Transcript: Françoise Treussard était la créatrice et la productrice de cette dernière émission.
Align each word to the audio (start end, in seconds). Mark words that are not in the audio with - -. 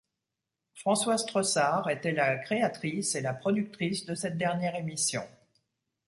Françoise 0.73 1.27
Treussard 1.27 1.87
était 1.87 2.11
la 2.11 2.37
créatrice 2.37 3.13
et 3.13 3.21
la 3.21 3.35
productrice 3.35 4.03
de 4.07 4.15
cette 4.15 4.35
dernière 4.39 4.73
émission. 4.75 5.21